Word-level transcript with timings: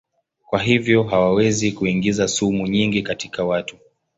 Kwa 0.47 0.59
hivyo 0.63 1.03
hawawezi 1.03 1.71
kuingiza 1.71 2.27
sumu 2.27 2.67
nyingi 2.67 3.01
katika 3.01 3.45
watu. 3.45 3.77